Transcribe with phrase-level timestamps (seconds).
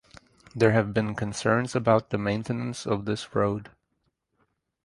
[0.55, 3.69] There have been concerns about the maintenance of this road.